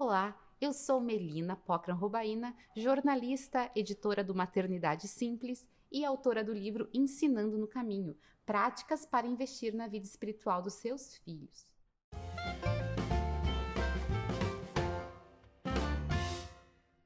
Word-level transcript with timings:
Olá, 0.00 0.40
eu 0.60 0.72
sou 0.72 1.00
Melina 1.00 1.56
Pocran 1.56 1.94
Robaina, 1.94 2.54
jornalista, 2.76 3.68
editora 3.74 4.22
do 4.22 4.32
Maternidade 4.32 5.08
Simples 5.08 5.68
e 5.90 6.04
autora 6.04 6.44
do 6.44 6.52
livro 6.52 6.88
Ensinando 6.94 7.58
no 7.58 7.66
Caminho 7.66 8.16
Práticas 8.46 9.04
para 9.04 9.26
Investir 9.26 9.74
na 9.74 9.88
Vida 9.88 10.06
Espiritual 10.06 10.62
dos 10.62 10.74
Seus 10.74 11.16
Filhos. 11.16 11.66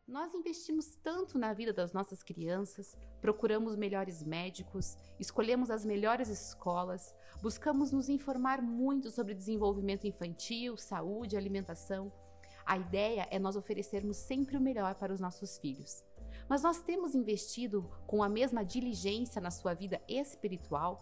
Nós 0.06 0.34
investimos 0.34 0.94
tanto 0.96 1.38
na 1.38 1.54
vida 1.54 1.72
das 1.72 1.94
nossas 1.94 2.22
crianças, 2.22 2.94
procuramos 3.22 3.74
melhores 3.74 4.22
médicos, 4.22 4.98
escolhemos 5.18 5.70
as 5.70 5.86
melhores 5.86 6.28
escolas, 6.28 7.14
buscamos 7.40 7.90
nos 7.90 8.10
informar 8.10 8.60
muito 8.60 9.10
sobre 9.10 9.32
desenvolvimento 9.32 10.06
infantil, 10.06 10.76
saúde, 10.76 11.38
alimentação 11.38 12.12
a 12.64 12.76
ideia 12.76 13.26
é 13.30 13.38
nós 13.38 13.56
oferecermos 13.56 14.16
sempre 14.16 14.56
o 14.56 14.60
melhor 14.60 14.94
para 14.94 15.12
os 15.12 15.20
nossos 15.20 15.58
filhos. 15.58 16.04
Mas 16.48 16.62
nós 16.62 16.82
temos 16.82 17.14
investido 17.14 17.90
com 18.06 18.22
a 18.22 18.28
mesma 18.28 18.64
diligência 18.64 19.40
na 19.40 19.50
sua 19.50 19.74
vida 19.74 20.00
espiritual? 20.08 21.00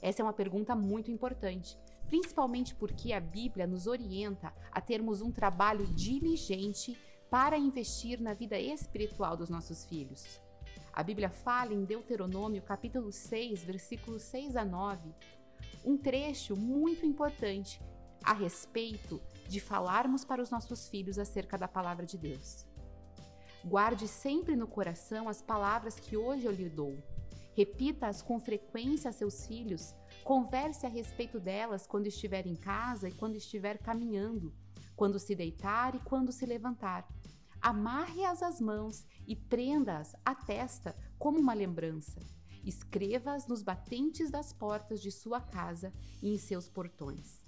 Essa 0.00 0.22
é 0.22 0.24
uma 0.24 0.32
pergunta 0.32 0.74
muito 0.74 1.10
importante, 1.10 1.78
principalmente 2.06 2.74
porque 2.74 3.12
a 3.12 3.20
Bíblia 3.20 3.66
nos 3.66 3.86
orienta 3.86 4.52
a 4.70 4.80
termos 4.80 5.20
um 5.20 5.30
trabalho 5.30 5.86
diligente 5.94 6.96
para 7.30 7.58
investir 7.58 8.20
na 8.20 8.32
vida 8.32 8.58
espiritual 8.58 9.36
dos 9.36 9.50
nossos 9.50 9.84
filhos. 9.84 10.40
A 10.92 11.02
Bíblia 11.02 11.30
fala 11.30 11.74
em 11.74 11.84
Deuteronômio, 11.84 12.62
capítulo 12.62 13.12
6, 13.12 13.62
versículos 13.62 14.22
6 14.22 14.56
a 14.56 14.64
9, 14.64 15.14
um 15.84 15.96
trecho 15.96 16.56
muito 16.56 17.06
importante 17.06 17.80
a 18.22 18.32
respeito 18.32 19.20
de 19.48 19.60
falarmos 19.60 20.24
para 20.24 20.42
os 20.42 20.50
nossos 20.50 20.88
filhos 20.88 21.18
acerca 21.18 21.56
da 21.56 21.66
palavra 21.66 22.04
de 22.04 22.18
Deus. 22.18 22.66
Guarde 23.64 24.06
sempre 24.06 24.54
no 24.54 24.66
coração 24.66 25.28
as 25.28 25.42
palavras 25.42 25.98
que 25.98 26.16
hoje 26.16 26.46
eu 26.46 26.52
lhe 26.52 26.68
dou. 26.68 26.96
Repita-as 27.54 28.22
com 28.22 28.38
frequência 28.38 29.10
a 29.10 29.12
seus 29.12 29.46
filhos. 29.46 29.94
Converse 30.22 30.86
a 30.86 30.88
respeito 30.88 31.40
delas 31.40 31.86
quando 31.86 32.06
estiver 32.06 32.46
em 32.46 32.54
casa 32.54 33.08
e 33.08 33.12
quando 33.12 33.36
estiver 33.36 33.78
caminhando, 33.78 34.54
quando 34.94 35.18
se 35.18 35.34
deitar 35.34 35.94
e 35.94 35.98
quando 36.00 36.30
se 36.30 36.46
levantar. 36.46 37.08
Amarre-as 37.60 38.42
às 38.42 38.60
mãos 38.60 39.04
e 39.26 39.34
prenda-as 39.34 40.14
à 40.24 40.34
testa 40.34 40.96
como 41.18 41.40
uma 41.40 41.54
lembrança. 41.54 42.20
Escreva-as 42.64 43.48
nos 43.48 43.62
batentes 43.62 44.30
das 44.30 44.52
portas 44.52 45.00
de 45.00 45.10
sua 45.10 45.40
casa 45.40 45.92
e 46.22 46.32
em 46.32 46.38
seus 46.38 46.68
portões. 46.68 47.40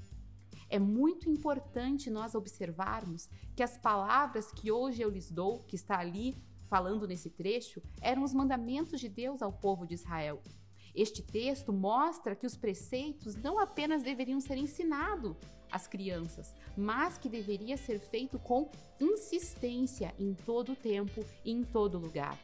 É 0.71 0.79
muito 0.79 1.29
importante 1.29 2.09
nós 2.09 2.37
observarmos 2.37 3.29
que 3.57 3.63
as 3.63 3.77
palavras 3.77 4.53
que 4.53 4.71
hoje 4.71 5.03
eu 5.03 5.11
lhes 5.11 5.31
dou, 5.31 5.65
que 5.65 5.75
está 5.75 5.99
ali 5.99 6.37
falando 6.69 7.09
nesse 7.09 7.29
trecho, 7.29 7.83
eram 8.01 8.23
os 8.23 8.33
mandamentos 8.33 9.01
de 9.01 9.09
Deus 9.09 9.43
ao 9.43 9.53
povo 9.53 9.85
de 9.85 9.95
Israel. 9.95 10.41
Este 10.95 11.23
texto 11.23 11.73
mostra 11.73 12.37
que 12.37 12.47
os 12.47 12.57
preceitos 12.57 13.35
não 13.35 13.59
apenas 13.59 14.05
deveriam 14.05 14.41
ser 14.41 14.57
ensinados 14.57 15.37
às 15.71 15.89
crianças, 15.89 16.55
mas 16.77 17.19
que 17.19 17.29
deveria 17.29 17.77
ser 17.77 17.99
feito 17.99 18.39
com 18.39 18.71
insistência 19.01 20.15
em 20.19 20.35
todo 20.35 20.73
o 20.73 20.77
tempo 20.77 21.25
e 21.45 21.51
em 21.51 21.65
todo 21.65 21.99
lugar. 21.99 22.39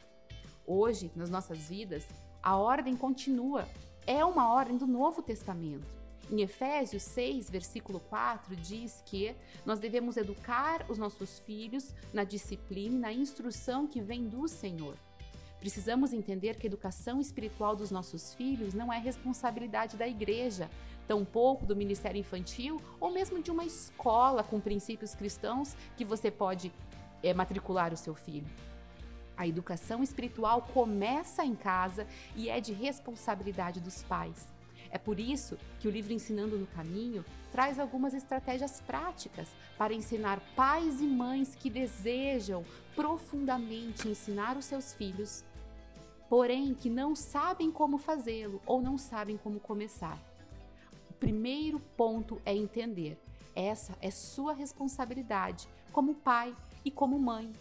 Hoje, 0.65 1.09
nas 1.15 1.29
nossas 1.29 1.69
vidas, 1.69 2.05
a 2.43 2.57
ordem 2.57 2.95
continua. 2.95 3.65
É 4.05 4.23
uma 4.23 4.53
ordem 4.53 4.77
do 4.77 4.87
Novo 4.87 5.21
Testamento. 5.21 5.97
Em 6.29 6.41
Efésios 6.41 7.03
6, 7.03 7.49
versículo 7.49 8.01
4, 8.01 8.53
diz 8.57 9.01
que 9.05 9.33
nós 9.65 9.79
devemos 9.79 10.17
educar 10.17 10.85
os 10.89 10.97
nossos 10.97 11.39
filhos 11.39 11.93
na 12.13 12.25
disciplina 12.25 12.99
na 12.99 13.13
instrução 13.13 13.87
que 13.87 14.01
vem 14.01 14.27
do 14.27 14.45
Senhor. 14.47 14.97
Precisamos 15.59 16.11
entender 16.11 16.57
que 16.57 16.67
a 16.67 16.69
educação 16.69 17.21
espiritual 17.21 17.75
dos 17.75 17.91
nossos 17.91 18.33
filhos 18.33 18.73
não 18.73 18.91
é 18.91 18.99
responsabilidade 18.99 19.95
da 19.95 20.07
igreja, 20.07 20.69
tampouco 21.07 21.65
do 21.65 21.75
ministério 21.75 22.19
infantil 22.19 22.81
ou 22.99 23.09
mesmo 23.09 23.41
de 23.41 23.49
uma 23.49 23.63
escola 23.63 24.43
com 24.43 24.59
princípios 24.59 25.15
cristãos 25.15 25.75
que 25.95 26.03
você 26.03 26.29
pode 26.29 26.71
é, 27.23 27.33
matricular 27.33 27.93
o 27.93 27.97
seu 27.97 28.13
filho. 28.13 28.47
A 29.37 29.47
educação 29.47 30.03
espiritual 30.03 30.63
começa 30.73 31.45
em 31.45 31.55
casa 31.55 32.05
e 32.35 32.49
é 32.49 32.59
de 32.59 32.73
responsabilidade 32.73 33.79
dos 33.79 34.03
pais. 34.03 34.56
É 34.91 34.97
por 34.97 35.19
isso 35.19 35.57
que 35.79 35.87
o 35.87 35.91
livro 35.91 36.13
Ensinando 36.13 36.57
no 36.57 36.67
Caminho 36.67 37.23
traz 37.51 37.79
algumas 37.79 38.13
estratégias 38.13 38.81
práticas 38.81 39.49
para 39.77 39.93
ensinar 39.93 40.39
pais 40.55 41.01
e 41.01 41.05
mães 41.05 41.55
que 41.55 41.69
desejam 41.69 42.63
profundamente 42.95 44.07
ensinar 44.07 44.57
os 44.57 44.65
seus 44.65 44.93
filhos, 44.93 45.43
porém 46.29 46.73
que 46.73 46.89
não 46.89 47.15
sabem 47.15 47.71
como 47.71 47.97
fazê-lo 47.97 48.61
ou 48.65 48.81
não 48.81 48.97
sabem 48.97 49.37
como 49.37 49.59
começar. 49.59 50.19
O 51.09 51.13
primeiro 51.13 51.79
ponto 51.95 52.41
é 52.45 52.55
entender: 52.55 53.17
essa 53.55 53.97
é 54.01 54.11
sua 54.11 54.53
responsabilidade 54.53 55.67
como 55.91 56.15
pai 56.15 56.55
e 56.85 56.91
como 56.91 57.17
mãe. 57.17 57.51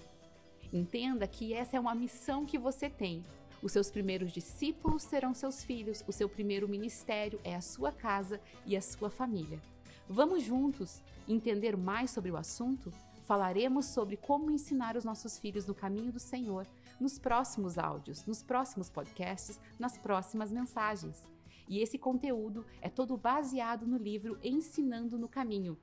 Entenda 0.72 1.26
que 1.26 1.54
essa 1.54 1.76
é 1.76 1.80
uma 1.80 1.94
missão 1.94 2.44
que 2.44 2.58
você 2.58 2.90
tem 2.90 3.24
os 3.66 3.72
seus 3.72 3.90
primeiros 3.90 4.30
discípulos 4.30 5.02
serão 5.02 5.34
seus 5.34 5.64
filhos, 5.64 6.04
o 6.06 6.12
seu 6.12 6.28
primeiro 6.28 6.68
ministério 6.68 7.40
é 7.42 7.56
a 7.56 7.60
sua 7.60 7.90
casa 7.90 8.40
e 8.64 8.76
a 8.76 8.80
sua 8.80 9.10
família. 9.10 9.60
Vamos 10.08 10.44
juntos 10.44 11.02
entender 11.26 11.76
mais 11.76 12.12
sobre 12.12 12.30
o 12.30 12.36
assunto? 12.36 12.92
Falaremos 13.24 13.86
sobre 13.86 14.16
como 14.16 14.52
ensinar 14.52 14.96
os 14.96 15.04
nossos 15.04 15.36
filhos 15.36 15.66
no 15.66 15.74
caminho 15.74 16.12
do 16.12 16.20
Senhor 16.20 16.64
nos 17.00 17.18
próximos 17.18 17.76
áudios, 17.76 18.24
nos 18.24 18.40
próximos 18.40 18.88
podcasts, 18.88 19.58
nas 19.80 19.98
próximas 19.98 20.52
mensagens. 20.52 21.28
E 21.68 21.80
esse 21.80 21.98
conteúdo 21.98 22.64
é 22.80 22.88
todo 22.88 23.16
baseado 23.16 23.84
no 23.84 23.96
livro 23.96 24.38
Ensinando 24.44 25.18
no 25.18 25.28
Caminho, 25.28 25.76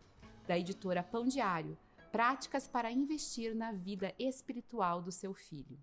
da 0.48 0.58
editora 0.58 1.04
Pão 1.04 1.26
Diário 1.26 1.78
Práticas 2.14 2.66
para 2.66 2.90
investir 2.90 3.54
na 3.54 3.74
vida 3.74 4.14
espiritual 4.18 5.02
do 5.02 5.12
seu 5.12 5.34
filho. 5.34 5.78